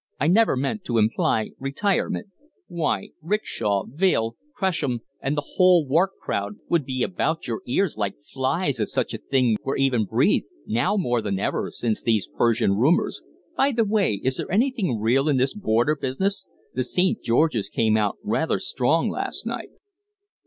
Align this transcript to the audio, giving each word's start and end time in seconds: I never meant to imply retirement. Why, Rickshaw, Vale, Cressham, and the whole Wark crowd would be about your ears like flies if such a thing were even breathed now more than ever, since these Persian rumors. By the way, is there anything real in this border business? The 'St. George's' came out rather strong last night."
I 0.19 0.25
never 0.27 0.57
meant 0.57 0.83
to 0.85 0.97
imply 0.97 1.51
retirement. 1.59 2.25
Why, 2.65 3.09
Rickshaw, 3.21 3.83
Vale, 3.87 4.35
Cressham, 4.55 5.01
and 5.21 5.37
the 5.37 5.45
whole 5.57 5.85
Wark 5.85 6.13
crowd 6.19 6.55
would 6.67 6.85
be 6.85 7.03
about 7.03 7.45
your 7.45 7.61
ears 7.67 7.97
like 7.97 8.15
flies 8.23 8.79
if 8.79 8.89
such 8.89 9.13
a 9.13 9.19
thing 9.19 9.57
were 9.63 9.77
even 9.77 10.05
breathed 10.05 10.47
now 10.65 10.97
more 10.97 11.21
than 11.21 11.37
ever, 11.37 11.69
since 11.69 12.01
these 12.01 12.27
Persian 12.35 12.71
rumors. 12.73 13.21
By 13.55 13.73
the 13.73 13.85
way, 13.85 14.19
is 14.23 14.37
there 14.37 14.51
anything 14.51 14.99
real 14.99 15.29
in 15.29 15.37
this 15.37 15.53
border 15.53 15.95
business? 15.95 16.47
The 16.73 16.83
'St. 16.83 17.21
George's' 17.21 17.69
came 17.69 17.95
out 17.95 18.17
rather 18.23 18.57
strong 18.57 19.07
last 19.07 19.45
night." 19.45 19.69